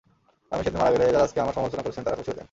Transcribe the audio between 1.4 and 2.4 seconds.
আমার সমালোচনা করছেন, তাঁরা খুশি হতেন।